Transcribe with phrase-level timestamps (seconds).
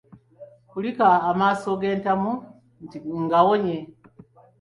[0.69, 2.33] Kulika amaaso g'entamu
[2.83, 3.77] nti ngawonye.